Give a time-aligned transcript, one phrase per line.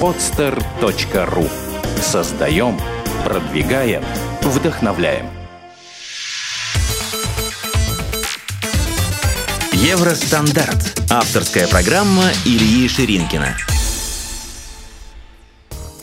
[0.00, 1.48] podster.ru
[2.00, 2.78] Создаем,
[3.24, 4.04] продвигаем,
[4.42, 5.26] вдохновляем.
[9.72, 11.00] Евростандарт.
[11.10, 13.56] Авторская программа Ильи Ширинкина.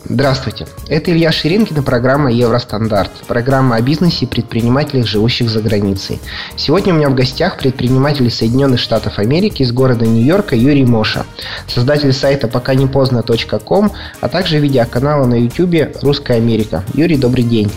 [0.08, 6.20] Здравствуйте, это Илья Ширинкин и программа «Евростандарт», программа о бизнесе и предпринимателях, живущих за границей.
[6.56, 11.26] Сегодня у меня в гостях предприниматель Соединенных Штатов Америки из города Нью-Йорка Юрий Моша,
[11.68, 16.84] создатель сайта пока не поздно.ком, а также видеоканала на YouTube «Русская Америка».
[16.94, 17.72] Юрий, добрый день.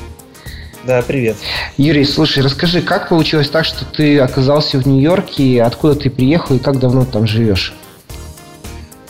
[0.84, 1.36] Да, привет.
[1.78, 6.58] Юрий, слушай, расскажи, как получилось так, что ты оказался в Нью-Йорке, откуда ты приехал и
[6.58, 7.74] как давно там живешь?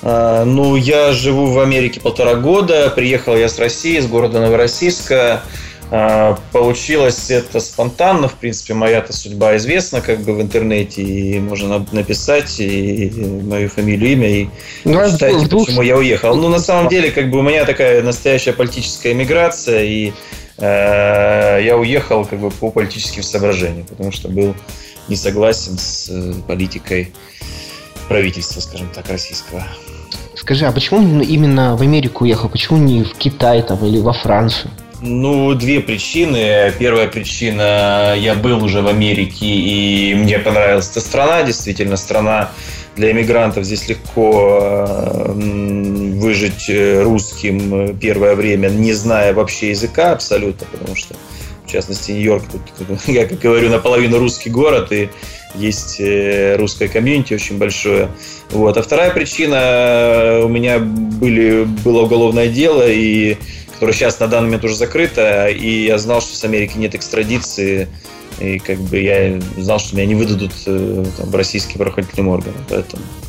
[0.03, 2.91] А, ну, я живу в Америке полтора года.
[2.91, 5.43] Приехал я с России, с города Новороссийска.
[5.91, 11.87] А, получилось это спонтанно, в принципе, моя-то судьба известна как бы в интернете, и можно
[11.93, 13.11] написать и
[13.43, 14.49] мою фамилию, имя, и
[14.85, 15.65] ну, читайте, вдруг...
[15.65, 16.37] почему я уехал.
[16.37, 20.13] Ну, на самом деле, как бы у меня такая настоящая политическая миграция, и
[20.59, 24.55] э, я уехал как бы по политическим соображениям, потому что был
[25.09, 27.15] не согласен с э, политикой
[28.09, 29.65] правительства, скажем так, российского.
[30.35, 32.49] Скажи, а почему именно в Америку уехал?
[32.49, 34.71] Почему не в Китай там, или во Францию?
[35.01, 36.73] Ну, две причины.
[36.79, 42.51] Первая причина, я был уже в Америке, и мне понравилась эта страна, действительно, страна
[42.97, 43.65] для иммигрантов.
[43.65, 51.15] Здесь легко э, выжить э, русским первое время, не зная вообще языка абсолютно, потому что,
[51.65, 55.11] в частности, Нью-Йорк, тут, я как говорю, наполовину русский город, и
[55.55, 58.09] есть э, русское комьюнити очень большое.
[58.51, 58.77] Вот.
[58.77, 63.37] А вторая причина, э, у меня были, было уголовное дело, и,
[63.75, 67.89] которое сейчас на данный момент уже закрыто, и я знал, что с Америки нет экстрадиции,
[68.41, 72.65] и как бы я знал, что меня не выдадут э, там, российским правоохранительным органам.
[72.69, 73.28] Поэтому а,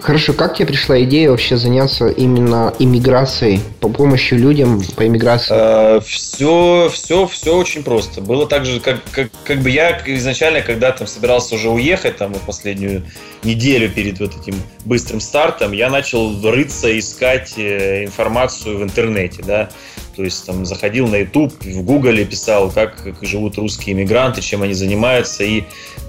[0.00, 6.00] хорошо, как тебе пришла идея вообще заняться именно иммиграцией, по помощи людям по иммиграции?
[6.00, 8.20] все, все, все очень просто.
[8.20, 12.34] Было так же, как, как, как бы я изначально, когда там собирался уже уехать, там,
[12.34, 13.04] в последнюю
[13.44, 19.70] неделю перед вот этим быстрым стартом, я начал рыться, искать э, информацию в интернете, да,
[20.16, 24.62] то есть там заходил на YouTube, в Гугле писал, как, как живут русские иммигранты, чем
[24.62, 25.64] они занимаются, и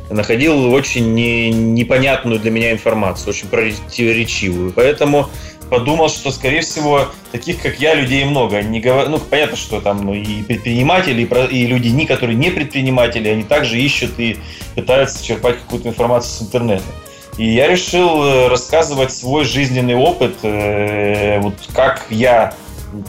[0.09, 4.73] находил очень не, непонятную для меня информацию, очень противоречивую.
[4.73, 5.29] Поэтому
[5.69, 8.61] подумал, что, скорее всего, таких, как я, людей много.
[8.61, 9.07] Не говор...
[9.07, 14.19] Ну, понятно, что там и предприниматели, и люди, не, которые не предприниматели, они также ищут
[14.19, 14.37] и
[14.75, 16.83] пытаются черпать какую-то информацию с интернета.
[17.37, 22.53] И я решил э, рассказывать свой жизненный опыт, э, вот как я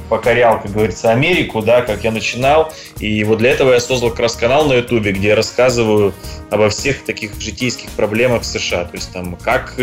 [0.09, 2.72] покорял, как говорится, Америку, да, как я начинал.
[3.00, 6.15] И вот для этого я создал как раз канал на Ютубе, где я рассказываю
[6.50, 8.84] обо всех таких житейских проблемах в США.
[8.84, 9.75] То есть там, как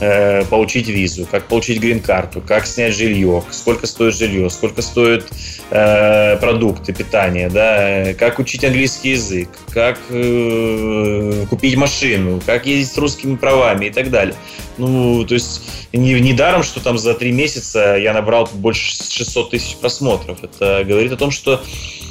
[0.00, 5.26] э, э, получить визу, как получить грин-карту, как снять жилье, сколько стоит жилье, сколько стоят
[5.70, 12.98] э, продукты, питание, да, как учить английский язык, как э, купить машину, как ездить с
[12.98, 14.34] русскими правами и так далее.
[14.78, 15.60] Ну, то есть
[15.92, 20.42] не, не даром, что там за три месяца я набрал больше 600 тысяч просмотров.
[20.42, 21.60] Это говорит о том, что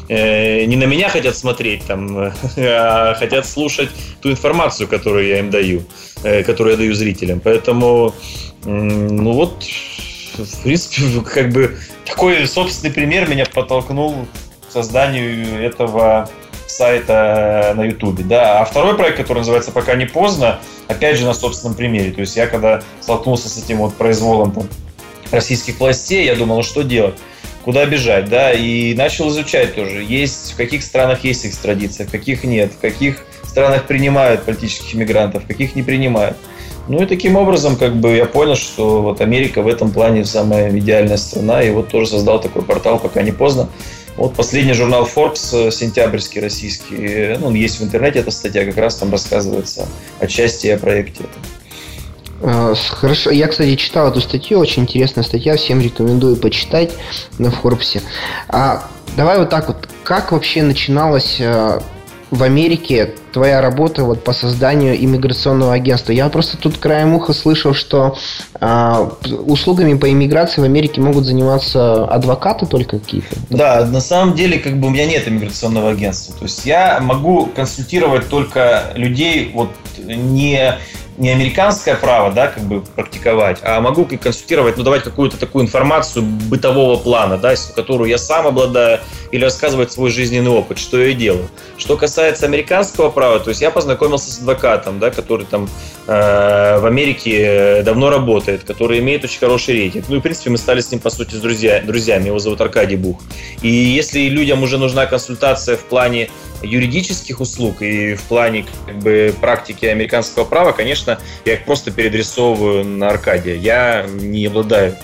[0.10, 2.18] э, не на меня хотят смотреть, там,
[2.58, 3.90] а хотят слушать
[4.22, 5.84] ту информацию, которую я им даю,
[6.24, 7.40] э, которую я даю зрителям.
[7.40, 8.14] Поэтому,
[8.66, 9.64] э, ну вот,
[10.38, 14.28] в принципе, как бы такой собственный пример меня подтолкнул
[14.68, 16.30] к созданию этого
[16.68, 18.24] сайта на Ютубе.
[18.24, 18.62] Да.
[18.62, 22.12] А второй проект, который называется «Пока не поздно», опять же на собственном примере.
[22.12, 24.70] То есть я когда столкнулся с этим вот произволом там,
[25.32, 27.16] российских властей, я думал, что делать?
[27.64, 30.02] Куда бежать, да, и начал изучать тоже.
[30.02, 35.44] Есть, в каких странах есть экстрадиция, в каких нет, в каких странах принимают политических иммигрантов,
[35.44, 36.38] в каких не принимают.
[36.88, 40.70] Ну и таким образом, как бы я понял, что вот Америка в этом плане самая
[40.78, 43.68] идеальная страна, и вот тоже создал такой портал, пока не поздно.
[44.18, 48.78] Вот последний журнал Forbes, э, сентябрьский российский, ну, он есть в интернете, эта статья как
[48.78, 49.88] раз там рассказывается
[50.20, 51.24] отчасти о проекте.
[52.42, 53.30] А, хорошо.
[53.30, 56.92] Я, кстати, читал эту статью, очень интересная статья, всем рекомендую почитать
[57.38, 58.02] на Форбсе.
[58.48, 61.80] А давай вот так вот, как вообще начиналась э,
[62.32, 66.12] в Америке твоя работа вот по созданию иммиграционного агентства?
[66.12, 68.18] Я просто тут краем уха слышал, что
[68.60, 69.10] э,
[69.46, 73.36] услугами по иммиграции в Америке могут заниматься адвокаты только какие-то.
[73.50, 76.36] Да, на самом деле как бы у меня нет иммиграционного агентства.
[76.38, 80.78] То есть я могу консультировать только людей вот не
[81.18, 86.24] не американское право, да, как бы практиковать, а могу консультировать, ну, давать какую-то такую информацию
[86.24, 89.00] бытового плана, да, которую я сам обладаю,
[89.32, 91.50] или рассказывать свой жизненный опыт, что я делаю.
[91.78, 95.68] Что касается американского права, то есть я познакомился с адвокатом, да, который там
[96.06, 100.06] в Америке давно работает, который имеет очень хороший рейтинг.
[100.08, 102.28] Ну и, в принципе, мы стали с ним, по сути, друзья, друзьями.
[102.28, 103.20] Его зовут Аркадий Бух.
[103.62, 106.30] И если людям уже нужна консультация в плане
[106.62, 112.84] юридических услуг и в плане как бы, практики американского права, конечно, я их просто переадресовываю
[112.86, 113.56] на Аркадия.
[113.56, 114.96] Я не обладаю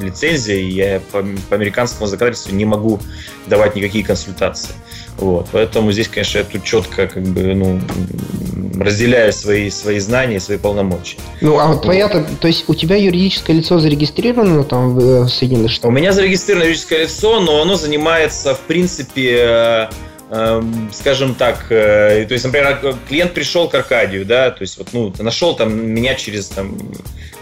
[0.00, 3.00] лицензией, я по, по американскому законодательству не могу
[3.46, 4.74] давать никакие консультации.
[5.18, 5.48] Вот.
[5.52, 7.80] Поэтому здесь, конечно, я тут четко как бы, ну,
[8.80, 11.18] разделяю свои, свои знания, свои полномочия.
[11.40, 15.70] Ну, а вот твоя, то, то есть у тебя юридическое лицо зарегистрировано там в Соединенных
[15.70, 15.90] Штатах?
[15.90, 19.88] У меня зарегистрировано юридическое лицо, но оно занимается, в принципе, э,
[20.92, 25.12] скажем так, э, то есть, например, клиент пришел к Аркадию, да, то есть вот, ну,
[25.18, 26.78] нашел там меня через там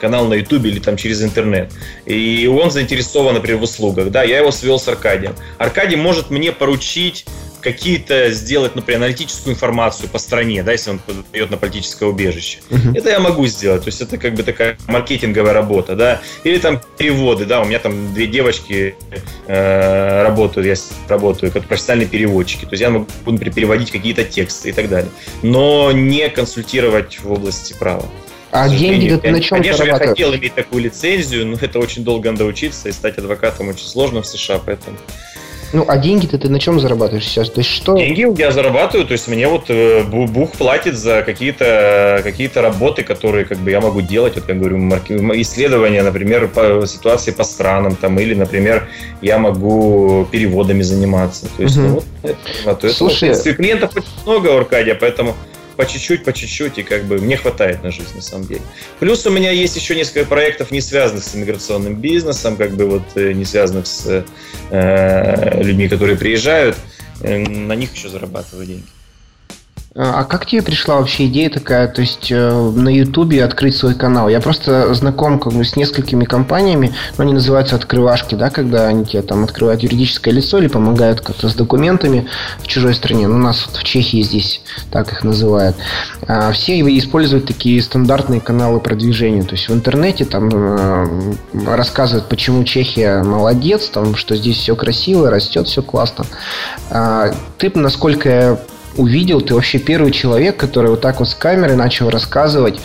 [0.00, 1.72] канал на YouTube или там через интернет,
[2.04, 5.36] и он заинтересован, например, в услугах, да, я его свел с Аркадием.
[5.58, 7.26] Аркадий может мне поручить
[7.60, 12.58] какие-то сделать, например, аналитическую информацию по стране, да, если он подает на политическое убежище.
[12.70, 12.96] Uh-huh.
[12.96, 13.82] Это я могу сделать.
[13.82, 16.20] То есть это как бы такая маркетинговая работа, да.
[16.44, 18.94] Или там переводы, да, у меня там две девочки
[19.46, 20.74] э, работают, я
[21.08, 22.64] работаю как профессиональные переводчики.
[22.64, 25.10] То есть я могу, например, переводить какие-то тексты и так далее.
[25.42, 28.06] Но не консультировать в области права.
[28.52, 32.30] А деньги ты на чем Конечно, я хотел иметь такую лицензию, но это очень долго
[32.30, 34.96] надо учиться, и стать адвокатом очень сложно в США, поэтому
[35.72, 37.50] ну, а деньги-то ты на чем зарабатываешь сейчас?
[37.50, 37.96] То есть что?
[37.96, 43.44] Деньги я зарабатываю, то есть мне вот э, Бух платит за какие-то какие работы, которые
[43.44, 44.78] как бы я могу делать, вот я говорю,
[45.40, 48.88] исследования, например, по ситуации по странам, там, или, например,
[49.22, 51.46] я могу переводами заниматься.
[51.56, 51.86] То есть, угу.
[51.86, 55.34] ну, вот это, то есть, Слушай, вот, клиентов очень много у Аркадия, поэтому
[55.80, 58.60] по чуть-чуть, по чуть-чуть, и как бы мне хватает на жизнь, на самом деле.
[58.98, 63.02] Плюс у меня есть еще несколько проектов, не связанных с иммиграционным бизнесом, как бы вот
[63.14, 64.26] э, не связанных с
[64.70, 66.76] э, людьми, которые приезжают,
[67.22, 68.84] э, на них еще зарабатываю деньги.
[69.92, 73.94] А, а как тебе пришла вообще идея такая, то есть э, на Ютубе открыть свой
[73.94, 74.28] канал?
[74.28, 79.04] Я просто знаком как бы с несколькими компаниями, но они называются открывашки, да, когда они
[79.04, 82.28] тебе там открывают юридическое лицо или помогают как-то с документами
[82.60, 83.26] в чужой стране.
[83.26, 85.74] Ну, у нас вот в Чехии здесь так их называют.
[86.28, 91.34] А все используют такие стандартные каналы продвижения, то есть в интернете там э,
[91.66, 96.26] рассказывают, почему Чехия молодец, там, что здесь все красиво, растет, все классно.
[96.90, 98.58] А ты, насколько я
[98.96, 102.80] увидел, ты вообще первый человек, который вот так вот с камерой начал рассказывать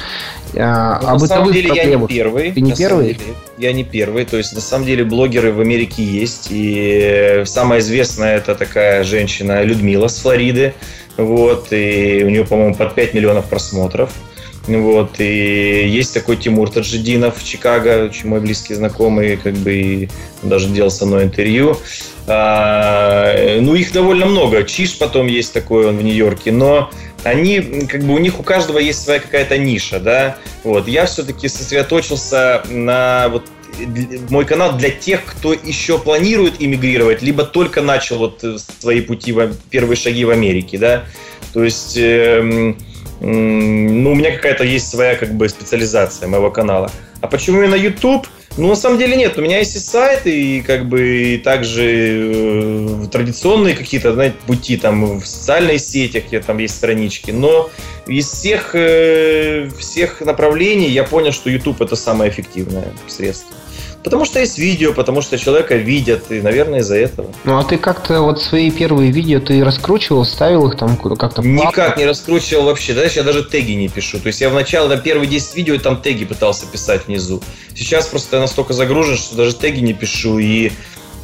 [0.57, 2.09] а, ну, об на самом деле проблемах.
[2.09, 2.51] я не первый.
[2.51, 3.07] Ты не первый?
[3.13, 3.19] Деле,
[3.57, 4.25] я не первый.
[4.25, 6.47] То есть на самом деле блогеры в Америке есть.
[6.49, 10.73] И самая известная это такая женщина Людмила с Флориды.
[11.17, 14.11] Вот, и у нее, по-моему, под 5 миллионов просмотров.
[14.67, 20.09] Вот, и есть такой Тимур Таджидинов в Чикаго, очень мой близкий знакомый, как бы и
[20.41, 21.77] даже делал со мной интервью.
[22.27, 24.63] А, ну, их довольно много.
[24.63, 26.89] Чиш потом есть такой, он в Нью-Йорке, но
[27.23, 30.37] они, как бы у них у каждого есть своя какая-то ниша, да.
[30.63, 33.43] Вот, я все-таки сосредоточился на вот
[34.29, 38.43] мой канал для тех, кто еще планирует иммигрировать, либо только начал вот
[38.79, 39.35] свои пути,
[39.69, 41.05] первые шаги в Америке, да.
[41.53, 42.41] То есть, э,
[43.21, 46.91] ну, у меня какая-то есть своя как бы специализация моего канала.
[47.21, 48.27] А почему именно YouTube?
[48.57, 49.37] Ну, на самом деле нет.
[49.37, 54.77] У меня есть и сайт, и как бы и также э, традиционные какие-то, знаете, пути
[54.77, 57.31] там в социальных сетях, где там есть странички.
[57.31, 57.69] Но
[58.07, 63.55] из всех, э, всех направлений я понял, что YouTube это самое эффективное средство.
[64.05, 67.27] Потому что есть видео, потому что человека видят, и, наверное, из-за этого.
[67.43, 71.41] Ну, а ты как-то вот свои первые видео ты раскручивал, ставил их там как-то?
[71.41, 72.93] Никак не раскручивал вообще.
[72.93, 74.19] Знаешь, я даже теги не пишу.
[74.19, 77.41] То есть я вначале на первые 10 видео там теги пытался писать внизу.
[77.75, 80.71] Сейчас просто я настолько загружен, что даже теги не пишу, и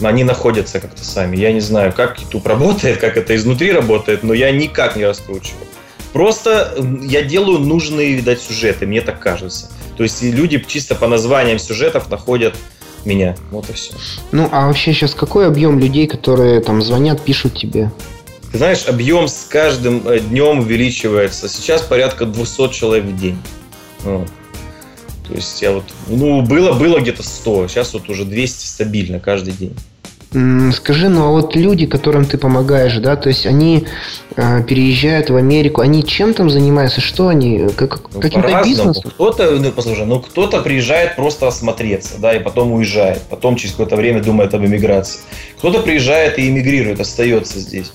[0.01, 1.37] они находятся как-то сами.
[1.37, 5.67] Я не знаю, как YouTube работает, как это изнутри работает, но я никак не раскручиваю.
[6.13, 9.69] Просто я делаю нужные, видать, сюжеты, мне так кажется.
[9.97, 12.55] То есть люди чисто по названиям сюжетов находят
[13.05, 13.35] меня.
[13.51, 13.93] Вот и все.
[14.31, 17.91] Ну, а вообще сейчас какой объем людей, которые там звонят, пишут тебе?
[18.51, 21.47] Ты знаешь, объем с каждым э, днем увеличивается.
[21.47, 23.37] Сейчас порядка 200 человек в день.
[24.03, 24.27] Вот.
[25.27, 29.53] То есть я вот, ну, было, было где-то 100, сейчас вот уже 200 стабильно каждый
[29.53, 29.75] день.
[30.31, 33.85] Скажи, ну а вот люди, которым ты помогаешь, да, то есть они
[34.37, 39.11] э, переезжают в Америку, они чем там занимаются, что они, как, ну, каким-то бизнесом?
[39.11, 43.97] Кто-то, ну послушай, ну кто-то приезжает просто осмотреться, да, и потом уезжает, потом через какое-то
[43.97, 45.19] время думает об эмиграции.
[45.57, 47.91] Кто-то приезжает и эмигрирует, остается здесь.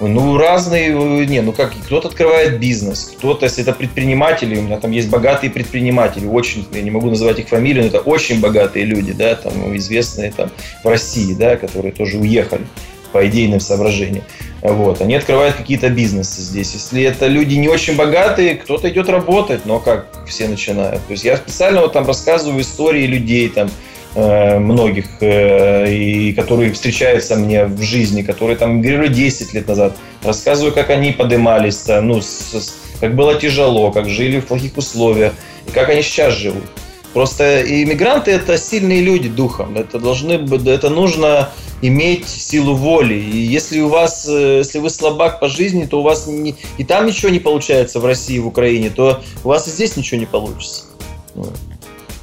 [0.00, 4.92] Ну, разные, не, ну как, кто-то открывает бизнес, кто-то, если это предприниматели, у меня там
[4.92, 9.12] есть богатые предприниматели, очень, я не могу называть их фамилию, но это очень богатые люди,
[9.12, 10.50] да, там известные там
[10.82, 12.66] в России, да, которые тоже уехали.
[13.12, 14.24] по идейным соображениям.
[14.62, 15.00] Вот.
[15.00, 16.74] Они открывают какие-то бизнесы здесь.
[16.74, 21.04] Если это люди не очень богатые, кто-то идет работать, но как все начинают.
[21.06, 23.70] То есть я специально вот там рассказываю истории людей, там, э,
[24.14, 29.96] многих, э, и которые встречаются мне в жизни, которые там, говорю, 10 лет назад.
[30.22, 35.32] Рассказываю, как они поднимались, ну, с, с, как было тяжело, как жили в плохих условиях,
[35.66, 36.64] и как они сейчас живут.
[37.12, 39.76] Просто иммигранты это сильные люди духом.
[39.76, 41.50] Это должны быть, это нужно
[41.82, 43.14] иметь силу воли.
[43.14, 46.84] И если у вас, э, если вы слабак по жизни, то у вас не, и
[46.84, 50.26] там ничего не получается в России, в Украине, то у вас и здесь ничего не
[50.26, 50.84] получится.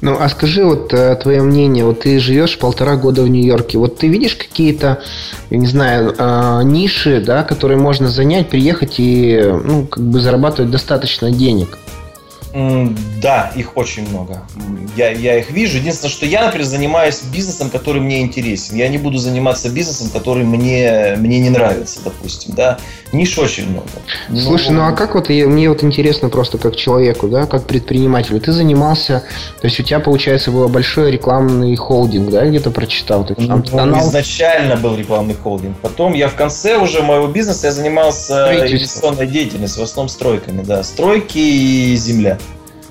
[0.00, 3.98] Ну, а скажи вот э, твое мнение, вот ты живешь полтора года в Нью-Йорке, вот
[3.98, 5.02] ты видишь какие-то,
[5.50, 10.70] я не знаю, э, ниши, да, которые можно занять, приехать и, ну, как бы зарабатывать
[10.70, 11.78] достаточно денег?
[13.22, 14.42] Да, их очень много.
[14.96, 15.78] Я, я их вижу.
[15.78, 18.76] Единственное, что я, например, занимаюсь бизнесом, который мне интересен.
[18.76, 22.54] Я не буду заниматься бизнесом, который мне, мне не нравится, допустим.
[22.54, 22.78] Да?
[23.12, 23.88] Ниш очень много.
[24.40, 24.84] Слушай, Но...
[24.84, 29.24] ну а как вот, мне вот интересно просто как человеку, да, как предпринимателю, ты занимался,
[29.60, 33.24] то есть у тебя, получается, был большой рекламный холдинг, да, где-то прочитал?
[33.24, 34.08] Ты, там, ну, канал...
[34.08, 35.76] Изначально был рекламный холдинг.
[35.80, 40.82] Потом я в конце уже моего бизнеса я занимался инвестиционной деятельностью, в основном стройками, да.
[40.82, 42.38] Стройки и земля.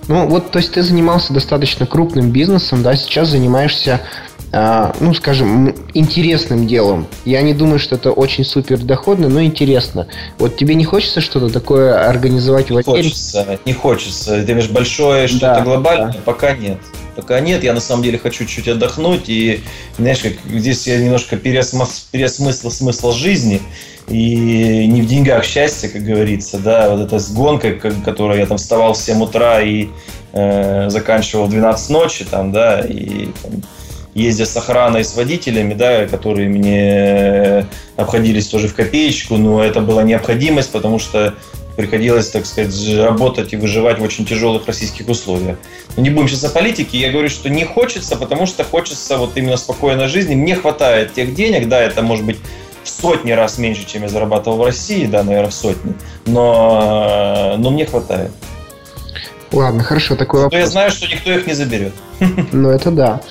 [0.08, 4.02] Ну, вот, то есть ты занимался достаточно крупным бизнесом, да, сейчас занимаешься,
[4.52, 7.08] ну, скажем, интересным делом.
[7.26, 10.08] Я не думаю, что это очень супер доходно, но интересно.
[10.38, 13.10] Вот тебе не хочется что-то такое организовать не в Америке?
[13.10, 14.44] Хочется, не хочется.
[14.44, 16.14] Ты имеешь большое что-то да, глобальное?
[16.14, 16.20] Да.
[16.24, 16.78] Пока нет.
[17.18, 19.64] Пока нет, я на самом деле хочу чуть отдохнуть, и,
[19.98, 23.60] знаешь, как здесь я немножко переосмыслил, переосмыслил смысл жизни,
[24.08, 27.74] и не в деньгах счастье, как говорится, да, вот эта гонка,
[28.06, 29.88] которая я там вставал в 7 утра и
[30.32, 33.64] э, заканчивал в 12 ночи, там, да, и там,
[34.18, 40.04] ездя с охраной, с водителями, да, которые мне обходились тоже в копеечку, но это была
[40.04, 41.36] необходимость, потому что
[41.76, 45.58] приходилось, так сказать, работать и выживать в очень тяжелых российских условиях.
[45.96, 46.98] Но не будем сейчас о политике.
[46.98, 50.34] Я говорю, что не хочется, потому что хочется вот именно спокойной жизни.
[50.34, 52.38] Мне хватает тех денег, да, это может быть
[52.84, 55.94] в сотни раз меньше, чем я зарабатывал в России, да, наверное, в сотни,
[56.26, 58.32] но, но мне хватает.
[59.52, 60.54] Ладно, хорошо, такой вопрос.
[60.54, 61.94] Но я знаю, что никто их не заберет.
[62.52, 63.22] Ну, это да.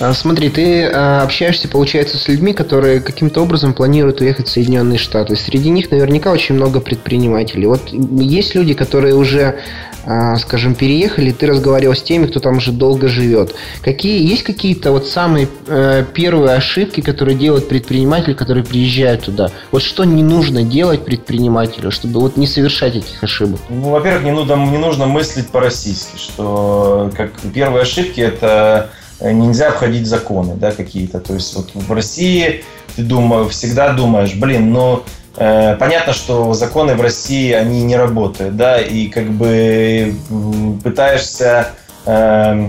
[0.00, 4.98] А, смотри, ты а, общаешься, получается, с людьми, которые каким-то образом планируют уехать в Соединенные
[4.98, 5.36] Штаты.
[5.36, 7.66] Среди них наверняка очень много предпринимателей.
[7.66, 9.60] Вот есть люди, которые уже
[10.06, 13.54] а, скажем, переехали, ты разговаривал с теми, кто там уже долго живет.
[13.82, 19.50] Какие, есть какие-то вот самые э, первые ошибки, которые делает предприниматель, который приезжает туда?
[19.70, 23.60] Вот что не нужно делать предпринимателю, чтобы вот не совершать этих ошибок?
[23.68, 28.90] Ну, во-первых, не нужно, не нужно мыслить по-российски, что как первые ошибки это
[29.20, 31.20] нельзя обходить законы, да, какие-то.
[31.20, 32.64] То есть вот в России
[32.96, 35.04] ты думаешь, всегда думаешь, блин, ну
[35.36, 40.14] Э, понятно, что законы в России, они не работают, да, и как бы
[40.82, 41.68] пытаешься,
[42.04, 42.68] э,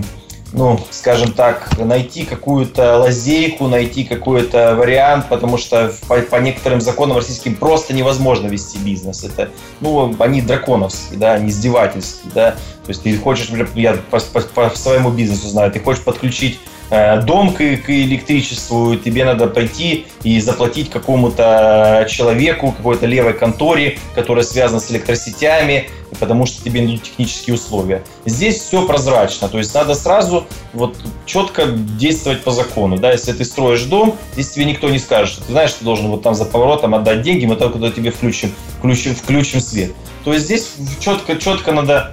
[0.52, 7.16] ну, скажем так, найти какую-то лазейку, найти какой-то вариант, потому что по, по некоторым законам
[7.16, 9.24] российским просто невозможно вести бизнес.
[9.24, 12.54] Это, ну, они драконовские, да, они издевательские, да.
[12.84, 16.58] То есть ты хочешь, я по, по, по своему бизнесу знаю, ты хочешь подключить
[16.94, 23.98] Э, дом к, к электричеству, тебе надо пойти и заплатить какому-то человеку, какой-то левой конторе,
[24.14, 25.88] которая связана с электросетями,
[26.20, 28.04] потому что тебе нужны технические условия.
[28.26, 32.98] Здесь все прозрачно, то есть надо сразу вот четко действовать по закону.
[32.98, 33.10] Да?
[33.12, 36.22] Если ты строишь дом, здесь тебе никто не скажет, что ты знаешь, ты должен вот
[36.22, 39.92] там за поворотом отдать деньги, мы только тебе включим, включим, включим свет.
[40.24, 42.12] То есть здесь четко, четко надо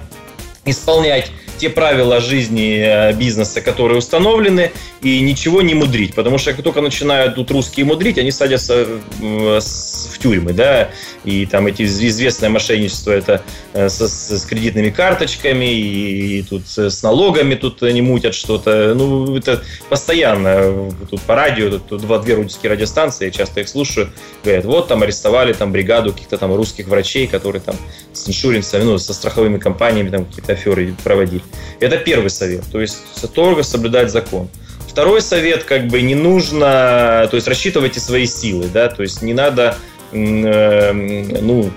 [0.64, 6.14] исполнять те правила жизни э, бизнеса, которые установлены, и ничего не мудрить.
[6.14, 8.86] Потому что как только начинают тут русские мудрить, они садятся
[9.20, 10.90] в тюрьмы, да,
[11.24, 13.42] и там эти известное мошенничество это
[13.74, 18.94] э, с, с кредитными карточками, и, и тут с налогами тут они мутят что-то.
[18.94, 20.90] Ну, это постоянно.
[21.10, 24.10] Тут по радио, тут два, две русские радиостанции, я часто их слушаю,
[24.42, 27.76] говорят, вот там арестовали там бригаду каких-то там русских врачей, которые там
[28.12, 31.42] с иншуринсами, ну, со страховыми компаниями там какие-то аферы проводили.
[31.80, 32.64] Это первый совет.
[32.70, 34.48] То есть строго соблюдать закон.
[34.88, 39.32] Второй совет, как бы не нужно, то есть рассчитывайте свои силы, да, то есть не
[39.32, 39.76] надо,
[40.10, 41.70] э, ну,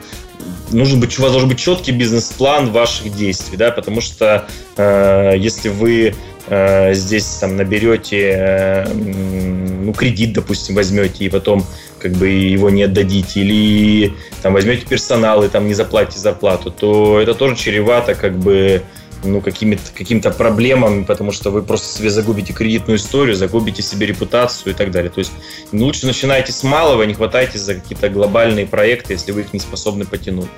[0.71, 5.69] нужен быть, у вас должен быть четкий бизнес-план ваших действий, да, потому что э, если
[5.69, 6.15] вы
[6.47, 11.65] э, здесь там наберете, э, ну, кредит, допустим, возьмете и потом
[11.99, 17.19] как бы его не отдадите, или там возьмете персонал и там не заплатите зарплату, то
[17.19, 18.81] это тоже чревато как бы
[19.23, 24.73] ну, какими-то каким-то проблемами, потому что вы просто себе загубите кредитную историю, загубите себе репутацию
[24.73, 25.11] и так далее.
[25.11, 25.31] То есть
[25.71, 30.05] лучше начинайте с малого, не хватайтесь за какие-то глобальные проекты, если вы их не способны
[30.05, 30.49] потянуть.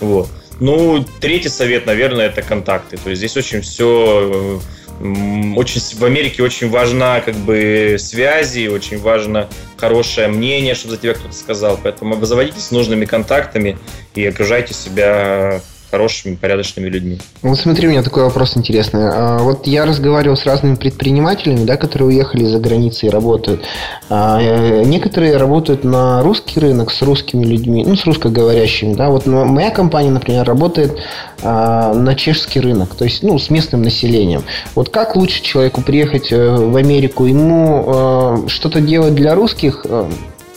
[0.00, 0.28] Вот.
[0.60, 2.96] Ну, третий совет, наверное, это контакты.
[2.96, 4.60] То есть здесь очень все
[5.00, 11.14] очень в Америке очень важна как бы связи, очень важно хорошее мнение, чтобы за тебя
[11.14, 11.78] кто-то сказал.
[11.82, 13.76] Поэтому заводитесь с нужными контактами
[14.14, 15.60] и окружайте себя
[15.94, 17.18] хорошими, порядочными людьми.
[17.42, 19.08] Вот смотри, у меня такой вопрос интересный.
[19.12, 23.64] А, вот я разговаривал с разными предпринимателями, да, которые уехали за границей и работают.
[24.10, 29.08] А, э, некоторые работают на русский рынок с русскими людьми, ну, с русскоговорящими, да.
[29.08, 30.98] Вот моя компания, например, работает
[31.42, 34.42] а, на чешский рынок, то есть, ну, с местным населением.
[34.74, 37.26] Вот как лучше человеку приехать э, в Америку?
[37.26, 40.10] Ему что-то делать для русских, э,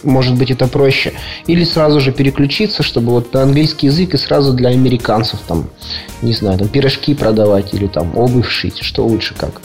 [0.03, 1.13] может быть, это проще.
[1.47, 5.69] Или сразу же переключиться, чтобы вот на английский язык и сразу для американцев там,
[6.21, 8.79] не знаю, там пирожки продавать или там обувь шить.
[8.79, 9.61] Что лучше как?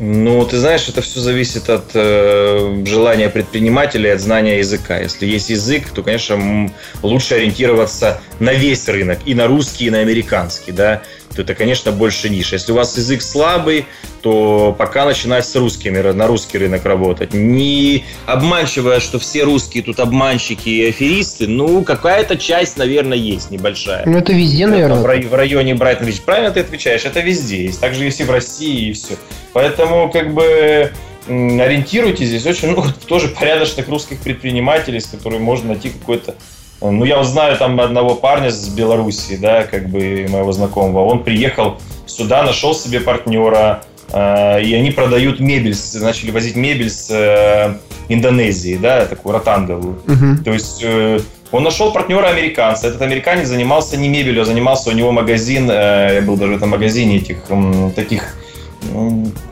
[0.00, 4.98] Ну, ты знаешь, это все зависит от э, желания предпринимателя и от знания языка.
[4.98, 6.70] Если есть язык, то, конечно,
[7.02, 11.02] лучше ориентироваться на весь рынок, и на русский, и на американский, да
[11.38, 12.56] то это, конечно, больше ниша.
[12.56, 13.86] Если у вас язык слабый,
[14.22, 17.32] то пока начинать с русскими, на русский рынок работать.
[17.32, 24.04] Не обманчивая, что все русские тут обманщики и аферисты, ну, какая-то часть, наверное, есть небольшая.
[24.04, 24.98] Ну, это везде, наверное.
[24.98, 26.22] В, районе Брайтон-Бич.
[26.22, 27.80] Правильно ты отвечаешь, это везде есть.
[27.80, 29.14] Также есть и в России, и все.
[29.52, 30.90] Поэтому, как бы,
[31.28, 36.34] ориентируйтесь здесь очень много тоже порядочных русских предпринимателей, с которыми можно найти какой-то
[36.80, 41.04] ну, я знаю там одного парня с Белоруссии, да, как бы моего знакомого.
[41.04, 43.82] Он приехал сюда, нашел себе партнера,
[44.12, 47.74] э, и они продают мебель, начали возить мебель с э,
[48.08, 50.00] Индонезии, да, такую ротанговую.
[50.06, 50.42] Uh-huh.
[50.44, 51.20] То есть э,
[51.50, 52.88] он нашел партнера американца.
[52.88, 56.56] Этот американец занимался не мебелью, а занимался у него магазин, э, я был даже в
[56.56, 58.36] этом магазине этих э, таких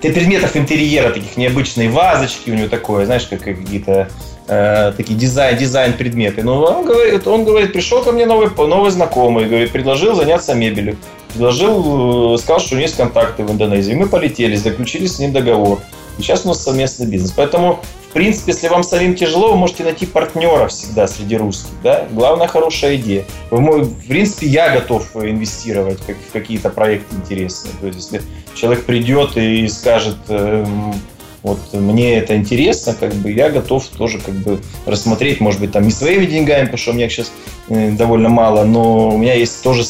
[0.00, 4.08] предметов интерьера, таких необычные вазочки у него такое, знаешь, как какие-то
[4.48, 6.42] э, такие дизайн, дизайн предметы.
[6.42, 10.96] Но он говорит, он говорит, пришел ко мне новый, новый знакомый, говорит, предложил заняться мебелью.
[11.28, 13.94] Предложил, э, сказал, что у него есть контакты в Индонезии.
[13.94, 15.80] Мы полетели, заключили с ним договор.
[16.18, 17.32] И сейчас у нас совместный бизнес.
[17.36, 21.72] Поэтому, в принципе, если вам самим тяжело, вы можете найти партнера всегда среди русских.
[21.82, 22.06] Да?
[22.10, 23.26] Главное, хорошая идея.
[23.50, 27.74] Вы, в принципе, я готов инвестировать в какие-то проекты интересные.
[27.80, 28.22] То есть, если
[28.54, 30.94] человек придет и скажет, эм,
[31.46, 35.84] вот мне это интересно, как бы я готов тоже как бы рассмотреть, может быть, там
[35.84, 37.30] не своими деньгами, потому что у меня сейчас
[37.68, 39.84] э, довольно мало, но у меня есть тоже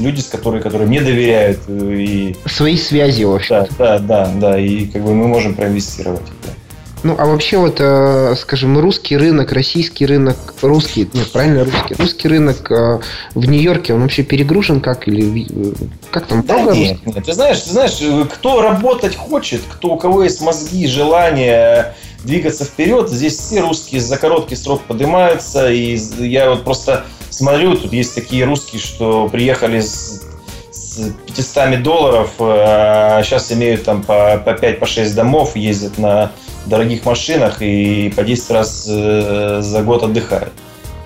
[0.00, 1.60] люди, с которые, которые мне доверяют.
[1.66, 2.36] Э, и...
[2.44, 3.66] Свои связи, в общем.
[3.78, 6.26] Да, да, да, да, и как бы мы можем проинвестировать.
[6.44, 6.52] Да.
[7.02, 12.28] Ну, а вообще вот, э, скажем, русский рынок, российский рынок, русский, нет, правильно, русский, русский
[12.28, 13.00] рынок э,
[13.34, 15.72] в Нью-Йорке, он вообще перегружен как или э,
[16.10, 16.42] как там?
[16.42, 20.86] Да нет, нет, ты знаешь, ты знаешь, кто работать хочет, кто у кого есть мозги,
[20.86, 27.76] желание двигаться вперед, здесь все русские за короткий срок поднимаются, и я вот просто смотрю,
[27.76, 30.26] тут есть такие русские, что приехали с
[30.70, 36.32] с 500 долларов, а сейчас имеют там по, по 5-6 по домов, ездят на
[36.70, 40.52] дорогих машинах и по 10 раз э, за год отдыхают.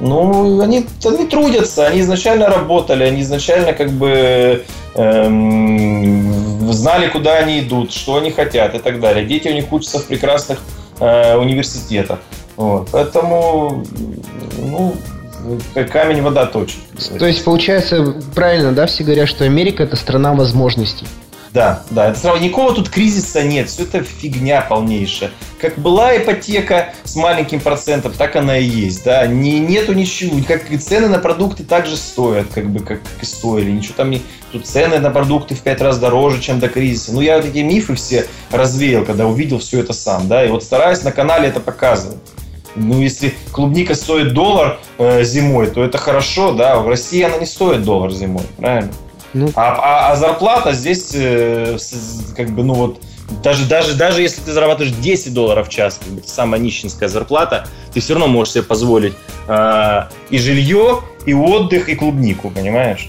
[0.00, 7.60] Ну, они, они трудятся, они изначально работали, они изначально как бы эм, знали, куда они
[7.60, 9.24] идут, что они хотят и так далее.
[9.24, 10.58] Дети у них учатся в прекрасных
[11.00, 12.18] э, университетах.
[12.56, 12.88] Вот.
[12.92, 13.84] Поэтому,
[14.58, 14.94] ну,
[15.92, 16.78] камень вода точит.
[17.18, 21.06] То есть, получается, правильно, да, все говорят, что Америка это страна возможностей.
[21.54, 25.30] Да, да, это сразу никакого тут кризиса нет, все это фигня полнейшая.
[25.60, 30.72] Как была ипотека с маленьким процентом, так она и есть, да, не, нету ничего, как
[30.72, 34.66] и цены на продукты также стоят, как бы, как, и стоили, ничего там не, тут
[34.66, 37.12] цены на продукты в пять раз дороже, чем до кризиса.
[37.12, 40.64] Ну, я вот эти мифы все развеял, когда увидел все это сам, да, и вот
[40.64, 42.18] стараюсь на канале это показывать.
[42.74, 47.46] Ну, если клубника стоит доллар э, зимой, то это хорошо, да, в России она не
[47.46, 48.90] стоит доллар зимой, правильно?
[49.34, 49.50] Ну.
[49.56, 51.76] А, а, а зарплата здесь э,
[52.36, 53.02] как бы, ну вот,
[53.42, 57.66] даже, даже, даже если ты зарабатываешь 10 долларов в час, как бы, самая нищенская зарплата,
[57.92, 59.14] ты все равно можешь себе позволить
[59.48, 63.08] э, и жилье, и отдых, и клубнику, понимаешь?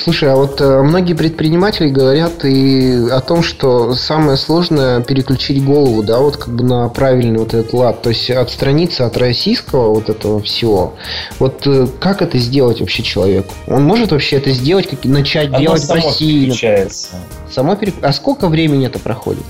[0.00, 6.04] Слушай, а вот э, многие предприниматели говорят и о том, что самое сложное переключить голову,
[6.04, 10.08] да, вот как бы на правильный вот этот лад, то есть отстраниться от российского вот
[10.08, 10.94] этого всего.
[11.40, 13.52] Вот э, как это сделать вообще человеку?
[13.66, 16.44] Он может вообще это сделать, как начать Оно делать в России?
[16.44, 17.16] Переключается.
[17.50, 17.96] Само перек...
[18.00, 19.44] А сколько времени это проходит?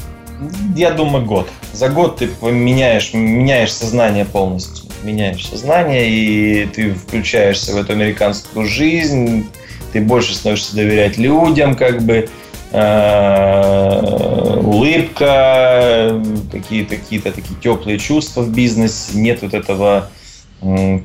[0.75, 1.49] Я думаю, год.
[1.75, 4.87] За год ты меняешь, меняешь сознание полностью.
[5.03, 9.47] Меняешь сознание, и ты включаешься в эту американскую жизнь,
[9.93, 12.29] ты больше становишься доверять людям, как бы,
[12.73, 16.23] э, улыбка,
[16.53, 20.11] какие-то какие такие теплые чувства в бизнесе, нет вот этого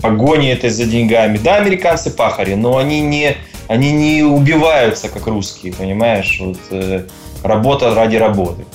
[0.02, 1.38] погони этой за деньгами.
[1.38, 6.40] Да, американцы пахари, но они не, они не убиваются, как русские, понимаешь?
[6.40, 7.04] Вот, э,
[7.44, 8.66] работа ради работы.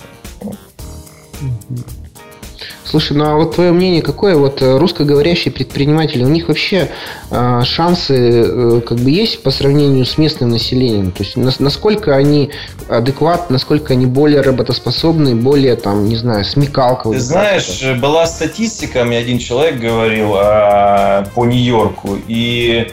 [2.88, 4.34] Слушай, ну а вот твое мнение какое?
[4.34, 6.90] Вот э, русскоговорящие предприниматели, у них вообще
[7.30, 11.12] э, шансы э, как бы есть по сравнению с местным населением?
[11.12, 12.50] То есть нас, насколько они
[12.88, 17.10] адекватны, насколько они более работоспособны, более там, не знаю, смекалка?
[17.10, 18.00] Ты знаешь, это?
[18.00, 22.90] была статистика, мне один человек говорил а, по Нью-Йорку, и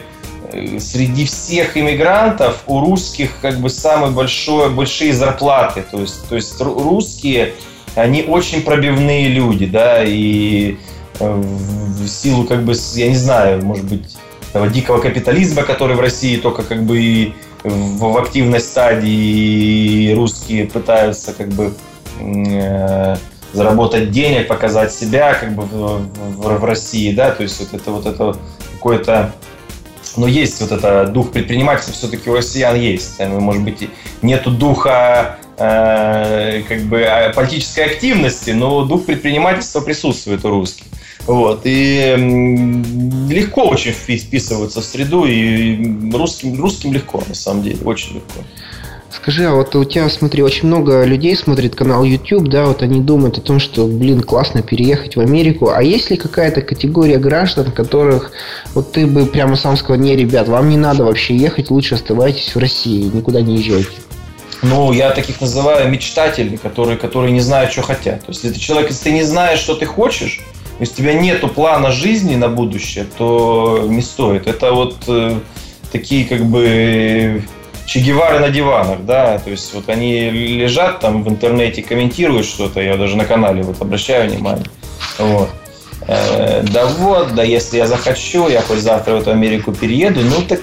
[0.52, 5.86] э, среди всех иммигрантов у русских как бы самые большие зарплаты.
[5.90, 7.54] То есть, то есть русские
[7.96, 10.76] они очень пробивные люди, да, и
[11.18, 14.16] э, в силу, как бы, я не знаю, может быть,
[14.50, 17.32] этого дикого капитализма, который в России только как бы и
[17.64, 21.72] в, активной стадии, русские пытаются как бы
[22.20, 23.16] э,
[23.52, 27.90] заработать денег, показать себя как бы в, в, в России, да, то есть вот это
[27.90, 28.36] вот это
[28.74, 29.32] какое-то
[30.16, 33.18] но есть вот это дух предпринимательства все-таки у россиян есть.
[33.20, 33.90] Может быть,
[34.22, 40.84] нету духа Э, как бы э, политической активности, но дух предпринимательства присутствует у русских.
[41.26, 41.62] Вот.
[41.64, 42.14] И
[43.28, 48.40] легко очень вписываться в среду, и русским, русским легко, на самом деле, очень легко.
[49.10, 53.00] Скажи, а вот у тебя, смотри, очень много людей смотрит канал YouTube, да, вот они
[53.00, 55.70] думают о том, что, блин, классно переехать в Америку.
[55.70, 58.30] А есть ли какая-то категория граждан, которых
[58.74, 62.54] вот ты бы прямо сам сказал, не, ребят, вам не надо вообще ехать, лучше оставайтесь
[62.54, 63.88] в России, никуда не езжайте?
[64.62, 68.20] Ну, я таких называю мечтатели, которые, которые не знают, что хотят.
[68.20, 70.40] То есть, если ты человек, если ты не знаешь, что ты хочешь,
[70.78, 74.46] если у тебя нету плана жизни на будущее, то не стоит.
[74.46, 75.38] Это вот э,
[75.90, 77.42] такие как бы
[77.86, 82.80] Че Гевары на диванах, да, то есть вот они лежат там в интернете, комментируют что-то,
[82.80, 84.66] я даже на канале вот обращаю внимание,
[85.18, 85.50] вот.
[86.02, 90.42] Э, да вот, да если я захочу, я хоть завтра в эту Америку перееду, ну
[90.46, 90.60] так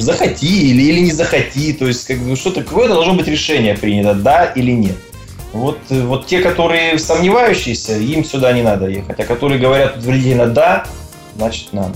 [0.00, 4.14] захоти или, или не захоти, то есть как бы что-то какое-то должно быть решение принято,
[4.14, 4.96] да или нет.
[5.52, 10.86] Вот, вот те, которые сомневающиеся, им сюда не надо ехать, а которые говорят утвердительно да,
[11.36, 11.94] значит надо.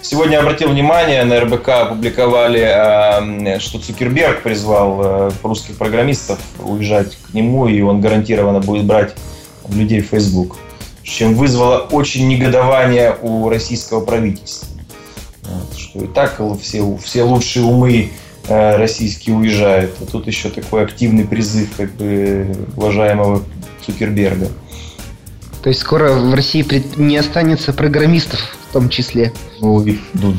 [0.00, 7.66] Сегодня обратил внимание, на РБК опубликовали, что Цукерберг призвал э, русских программистов уезжать к нему,
[7.66, 9.14] и он гарантированно будет брать
[9.68, 10.56] людей в Facebook
[11.08, 14.68] чем вызвало очень негодование у российского правительства.
[15.42, 18.10] Вот, что и так все, все лучшие умы
[18.46, 19.96] э, российские уезжают.
[20.00, 23.42] А тут еще такой активный призыв как бы, уважаемого
[23.84, 24.48] Цукерберга.
[25.62, 26.64] То есть скоро в России
[26.96, 29.32] не останется программистов в том числе.
[29.60, 30.34] Ну, ну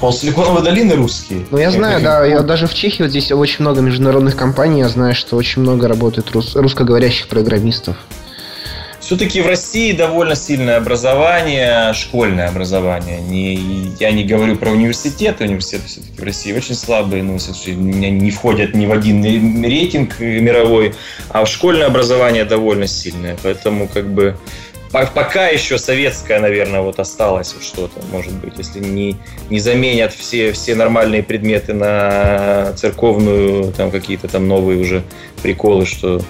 [0.00, 1.46] пол Силиконовой долины русские.
[1.50, 2.24] Ну, я знаю, да.
[2.24, 4.80] Я даже в Чехии вот здесь очень много международных компаний.
[4.80, 7.96] Я знаю, что очень много работает рус- русскоговорящих программистов.
[9.12, 13.20] Все-таки в России довольно сильное образование, школьное образование.
[13.20, 18.74] Не, я не говорю про университеты, университеты все-таки в России очень слабые, все-таки не входят
[18.74, 19.22] ни в один
[19.62, 20.94] рейтинг мировой,
[21.28, 23.36] а школьное образование довольно сильное.
[23.42, 24.34] Поэтому как бы
[24.90, 29.16] пока еще советское, наверное, вот осталось что-то, может быть, если не,
[29.50, 35.02] не заменят все, все нормальные предметы на церковную, там какие-то там новые уже
[35.42, 36.22] приколы, что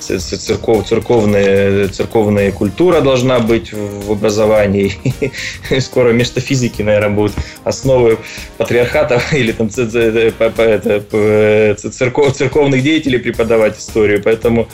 [0.00, 4.94] церков, церковная, церковная культура должна быть в образовании.
[5.80, 7.32] Скоро вместо физики, наверное, будут
[7.64, 8.18] основы
[8.58, 9.70] патриархата или там
[11.90, 14.22] церков, церковных деятелей преподавать историю.
[14.22, 14.68] Поэтому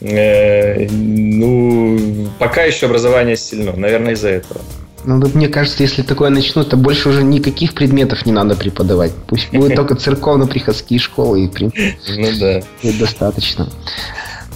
[0.00, 3.72] э, ну, пока еще образование сильно.
[3.72, 4.60] Наверное, из-за этого.
[5.04, 9.12] Ну, мне кажется, если такое начнут, то больше уже никаких предметов не надо преподавать.
[9.26, 12.62] Пусть будет только церковно-приходские школы, и, в принципе, ну, да.
[13.00, 13.68] достаточно.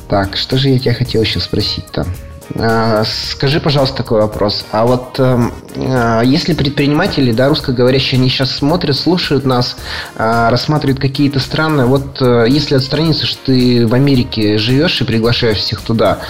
[0.08, 2.06] Так, что же я тебя хотел еще спросить-то?
[2.54, 4.64] А, скажи, пожалуйста, такой вопрос.
[4.70, 9.76] А вот эм, э, если предприниматели, да, русскоговорящие, они сейчас смотрят, слушают нас,
[10.14, 15.58] э, рассматривают какие-то страны, вот э, если отстраниться, что ты в Америке живешь и приглашаешь
[15.58, 16.20] всех туда,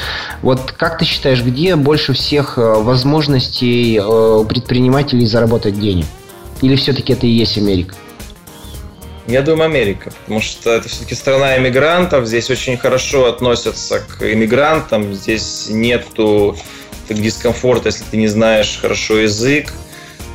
[0.40, 4.00] вот как ты считаешь, где больше всех возможностей
[4.48, 6.06] предпринимателей заработать денег?
[6.62, 7.94] Или все-таки это и есть Америка?
[9.26, 15.14] Я думаю, Америка, потому что это все-таки страна иммигрантов, здесь очень хорошо относятся к иммигрантам,
[15.14, 16.56] здесь нету
[17.08, 19.72] дискомфорта, если ты не знаешь хорошо язык.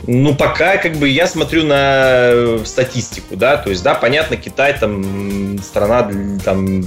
[0.07, 5.59] Ну, пока как бы я смотрю на статистику, да, то есть, да, понятно, Китай там
[5.61, 6.09] страна
[6.43, 6.81] там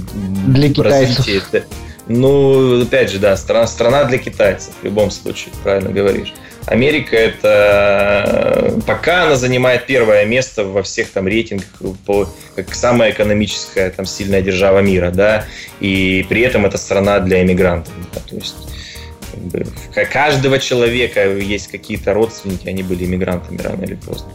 [0.47, 1.65] для развития.
[2.07, 6.33] Ну, опять же, да, страна, страна для китайцев в любом случае, правильно говоришь.
[6.67, 11.67] Америка это пока она занимает первое место во всех там рейтингах
[12.05, 15.45] по, как самая экономическая там сильная держава мира, да,
[15.79, 17.93] и при этом это страна для иммигрантов.
[18.13, 18.55] Да, то есть
[20.11, 24.31] каждого человека есть какие-то родственники, они были иммигрантами рано или поздно.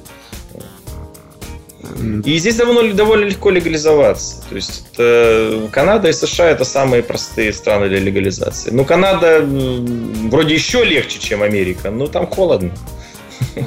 [2.24, 4.42] И здесь довольно, довольно легко легализоваться.
[4.48, 8.70] То есть это, Канада и США это самые простые страны для легализации.
[8.70, 12.72] Ну, Канада вроде еще легче, чем Америка, но там холодно.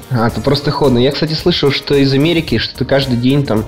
[0.10, 1.00] А, это просто холодно.
[1.00, 3.66] Я, кстати, слышал, что из Америки, что каждый день там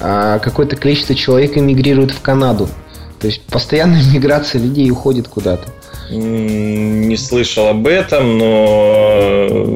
[0.00, 2.68] а, какое-то количество человек эмигрирует в Канаду.
[3.20, 5.68] То есть постоянная миграция людей уходит куда-то.
[6.10, 9.74] Не слышал об этом, но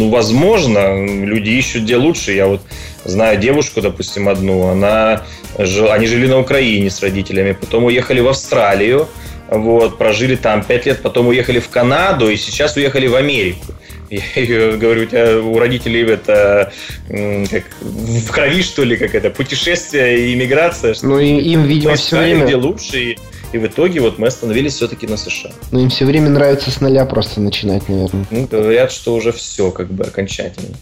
[0.00, 2.32] ну, возможно, люди ищут где лучше.
[2.32, 2.62] Я вот
[3.04, 5.24] знаю девушку, допустим, одну, она,
[5.56, 9.08] они жили на Украине с родителями, потом уехали в Австралию,
[9.48, 13.66] вот, прожили там пять лет, потом уехали в Канаду и сейчас уехали в Америку.
[14.10, 16.72] Я ее говорю, у тебя у родителей это
[17.08, 20.96] как в крови, что ли, как это, путешествие и иммиграция.
[21.02, 22.44] Ну, и им, видимо, все время...
[22.44, 23.18] где лучше, и,
[23.52, 25.52] и в итоге вот мы остановились все-таки на США.
[25.70, 28.26] Ну, им все время нравится с нуля просто начинать, наверное.
[28.30, 30.76] Ну, говорят, что уже все, как бы, окончательно.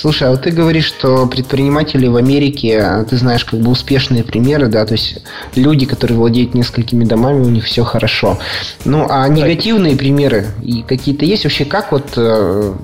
[0.00, 4.24] Слушай, а вот ты говоришь, что предприниматели в Америке, а ты знаешь, как бы успешные
[4.24, 5.18] примеры, да, то есть
[5.54, 8.38] люди, которые владеют несколькими домами, у них все хорошо.
[8.86, 11.66] Ну, а негативные примеры и какие-то есть вообще?
[11.66, 12.74] Как вот э,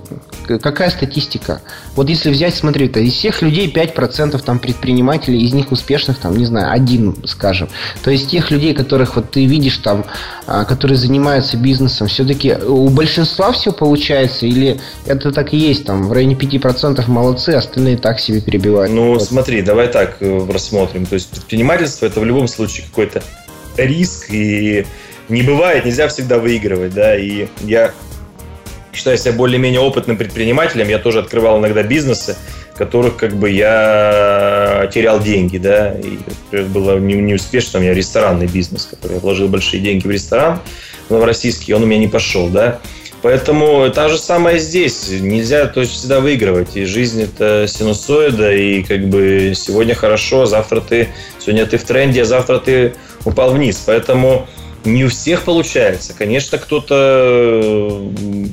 [0.46, 1.62] какая статистика?
[1.94, 6.36] Вот если взять, смотри, то из всех людей 5% там предпринимателей, из них успешных, там,
[6.36, 7.68] не знаю, один, скажем.
[8.04, 10.04] То есть тех людей, которых вот ты видишь там,
[10.46, 16.08] а, которые занимаются бизнесом, все-таки у большинства все получается или это так и есть, там,
[16.08, 18.92] в районе 5% молодцы, остальные так себе перебивают?
[18.92, 19.22] Ну, вот.
[19.22, 21.06] смотри, давай так э, рассмотрим.
[21.06, 23.22] То есть предпринимательство это в любом случае какой-то
[23.76, 24.86] риск и
[25.28, 27.92] не бывает, нельзя всегда выигрывать, да, и я
[28.92, 32.36] считаю себя более-менее опытным предпринимателем, я тоже открывал иногда бизнесы,
[32.76, 37.92] которых как бы я терял деньги, да, и например, было не, не успешно, у меня
[37.92, 40.60] ресторанный бизнес, который я вложил большие деньги в ресторан
[41.08, 42.80] новороссийский, он у меня не пошел, да,
[43.26, 45.08] Поэтому та же самое здесь.
[45.08, 46.76] Нельзя то есть, всегда выигрывать.
[46.76, 48.54] И жизнь это синусоида.
[48.54, 51.08] И как бы сегодня хорошо, завтра ты...
[51.40, 53.82] Сегодня ты в тренде, а завтра ты упал вниз.
[53.84, 54.46] Поэтому
[54.84, 56.14] не у всех получается.
[56.16, 58.00] Конечно, кто-то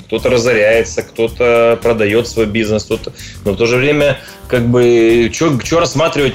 [0.07, 3.13] кто разоряется, кто-то продает свой бизнес, кто-то,
[3.45, 6.33] но в то же время как бы что рассматривать,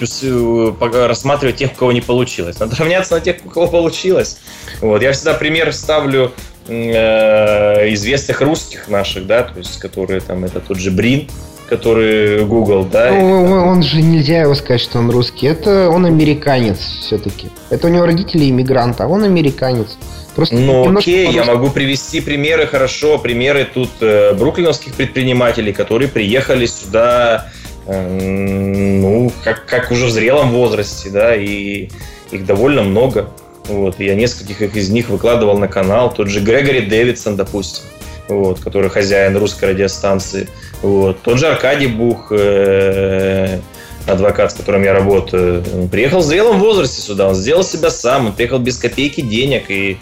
[0.81, 2.61] рассматривать тех, у кого не получилось.
[2.61, 4.38] Надо равняться на тех, у кого получилось.
[4.81, 5.03] Вот.
[5.03, 6.33] Я всегда пример ставлю
[6.68, 11.28] э, известных русских наших, да, то есть которые там это тот же Брин,
[11.68, 13.11] который Google, да?
[13.11, 15.46] Ну, он же нельзя его сказать, что он русский.
[15.46, 17.48] Это он американец все-таки.
[17.70, 19.96] Это у него родители иммигранты, а он американец.
[20.35, 26.64] Просто ну окей, я могу привести примеры, хорошо, примеры тут э, бруклиновских предпринимателей, которые приехали
[26.66, 27.50] сюда,
[27.87, 31.88] э, ну, как, как уже в зрелом возрасте, да, и
[32.31, 33.31] их довольно много.
[33.68, 36.12] Вот, я нескольких из них выкладывал на канал.
[36.12, 37.85] Тот же Грегори Дэвидсон, допустим
[38.28, 40.48] вот, который хозяин русской радиостанции.
[40.83, 41.22] Вот.
[41.22, 43.59] Тот же Аркадий Бух, э,
[44.07, 48.26] адвокат, с которым я работаю, он приехал в зрелом возрасте сюда, он сделал себя сам,
[48.26, 49.98] он приехал без копейки денег, и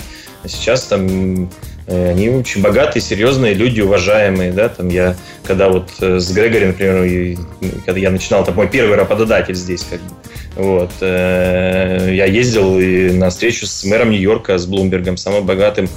[0.47, 1.51] сейчас там
[1.87, 6.67] э, они очень богатые, серьезные люди, уважаемые, да, там я, когда вот э, с Грегори,
[6.67, 7.39] например,
[7.85, 10.15] когда я начинал, это мой первый работодатель здесь, как бы,
[10.57, 15.89] вот, э, я ездил и на встречу с мэром Нью-Йорка, с Блумбергом, самым богатым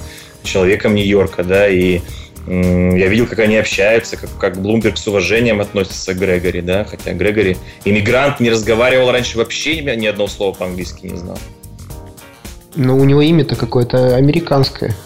[0.42, 2.00] человеком Нью-Йорка, да, и
[2.46, 7.12] я видел, как они общаются, как, как Блумберг с уважением относится к Грегори, да, хотя
[7.12, 11.38] Грегори иммигрант, не разговаривал раньше вообще ни одного слова по-английски не знал.
[12.76, 14.96] Ну, у него имя-то какое-то американское.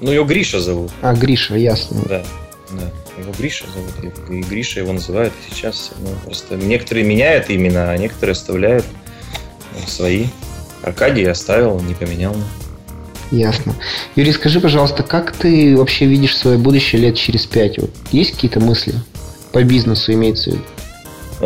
[0.00, 0.90] Ну, его Гриша зовут.
[1.00, 2.02] А, Гриша, ясно.
[2.08, 2.24] Да,
[2.70, 2.92] да.
[3.18, 5.92] Его Гриша зовут, и Гриша его называют сейчас.
[6.00, 8.84] Ну, просто некоторые меняют имена, а некоторые оставляют
[9.86, 10.26] свои.
[10.82, 12.36] Аркадий оставил, не поменял.
[13.30, 13.74] Ясно.
[14.16, 17.78] Юрий, скажи, пожалуйста, как ты вообще видишь свое будущее лет через пять?
[17.78, 18.94] Вот есть какие-то мысли
[19.52, 20.64] по бизнесу имеется в виду?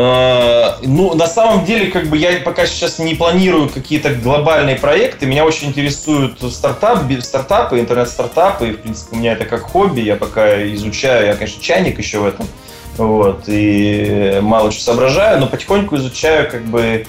[0.00, 5.26] А, ну, на самом деле, как бы я пока сейчас не планирую какие-то глобальные проекты.
[5.26, 8.68] Меня очень интересуют стартап, стартапы, интернет-стартапы.
[8.68, 10.00] И, в принципе, у меня это как хобби.
[10.00, 12.46] Я пока изучаю, я, конечно, чайник еще в этом.
[12.96, 17.06] Вот, и мало что соображаю, но потихоньку изучаю как бы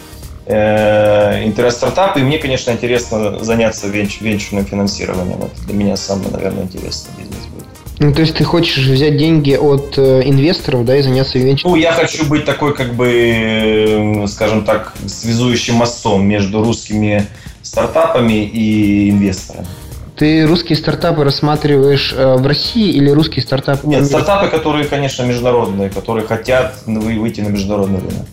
[0.52, 2.22] Э, интернет-стартапы.
[2.22, 5.38] И мне, конечно, интересно заняться венч- венчурным финансированием.
[5.44, 7.59] Это для меня самый, наверное, интересный бизнес будет.
[8.00, 11.76] Ну, то есть ты хочешь взять деньги от э, инвесторов, да, и заняться венчуром?
[11.76, 17.28] Ну, я хочу быть такой, как бы, скажем так, связующим мостом между русскими
[17.62, 19.68] стартапами и инвесторами.
[20.16, 23.86] Ты русские стартапы рассматриваешь э, в России или русские стартапы?
[23.86, 28.28] Нет, стартапы, которые, конечно, международные, которые хотят выйти на международный рынок.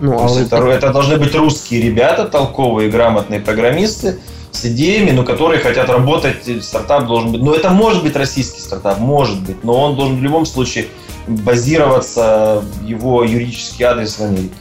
[0.00, 4.18] Ну, а это, это должны быть русские ребята, толковые, грамотные программисты
[4.52, 6.64] с идеями, но которые хотят работать.
[6.64, 7.42] Стартап должен быть.
[7.42, 10.86] Ну, это может быть российский стартап, может быть, но он должен в любом случае
[11.26, 14.54] базироваться его юридический адрес в Америке.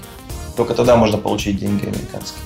[0.55, 2.41] Только тогда можно получить деньги американские.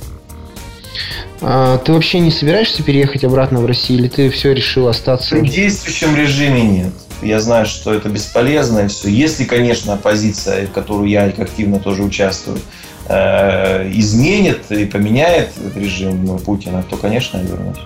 [1.41, 5.35] А, ты вообще не собираешься переехать обратно в Россию, или ты все решил остаться?
[5.35, 6.93] В действующем режиме нет.
[7.21, 9.09] Я знаю, что это бесполезно и все.
[9.09, 12.59] Если, конечно, оппозиция, в которую я активно тоже участвую,
[13.07, 17.79] изменит и поменяет режим Путина, то, конечно, я вернусь.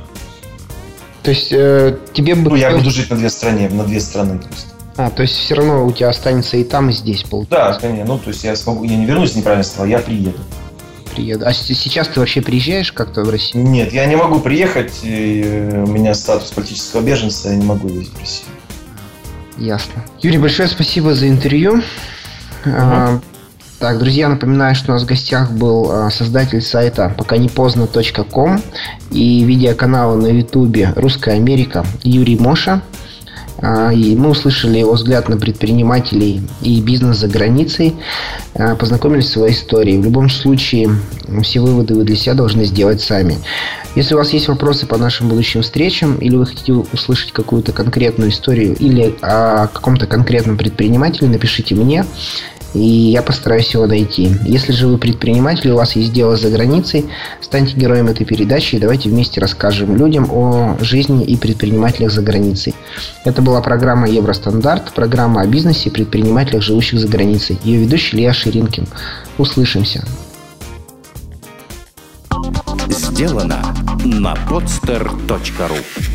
[1.25, 2.51] То есть э, тебе бы...
[2.51, 4.67] Ну, я буду жить на две страны, на две страны просто.
[4.95, 7.79] А, то есть все равно у тебя останется и там, и здесь, получается?
[7.81, 8.13] Да, конечно.
[8.13, 10.37] Ну, то есть я смогу, я не вернусь, неправильно сказал, я приеду.
[11.15, 11.45] Приеду.
[11.47, 13.65] А сейчас ты вообще приезжаешь как-то в Россию?
[13.65, 14.99] Нет, я не могу приехать.
[15.03, 18.49] у меня статус политического беженца, я не могу ездить в Россию.
[19.57, 20.05] Ясно.
[20.21, 21.81] Юрий, большое спасибо за интервью.
[22.65, 23.21] Угу.
[23.85, 28.59] Так, друзья, напоминаю, что у нас в гостях был а, создатель сайта пока не поздно.ком
[29.11, 32.81] и видеоканала на ютубе «Русская Америка» Юрий Моша.
[33.59, 37.95] А, и мы услышали его взгляд на предпринимателей и бизнес за границей,
[38.55, 39.99] а, познакомились с своей историей.
[39.99, 40.89] В любом случае,
[41.43, 43.37] все выводы вы для себя должны сделать сами.
[43.95, 48.31] Если у вас есть вопросы по нашим будущим встречам, или вы хотите услышать какую-то конкретную
[48.31, 52.03] историю, или о каком-то конкретном предпринимателе, напишите мне
[52.75, 54.35] и я постараюсь его найти.
[54.43, 57.05] Если же вы предприниматель, у вас есть дело за границей,
[57.41, 62.75] станьте героем этой передачи и давайте вместе расскажем людям о жизни и предпринимателях за границей.
[63.23, 67.57] Это была программа Евростандарт, программа о бизнесе и предпринимателях, живущих за границей.
[67.63, 68.87] Ее ведущий Илья Ширинкин.
[69.37, 70.05] Услышимся.
[72.89, 73.61] Сделано
[74.03, 76.14] на podster.ru